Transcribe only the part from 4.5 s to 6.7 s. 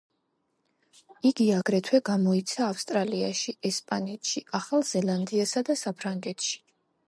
ახალ ზელანდიასა და საფრანგეთში.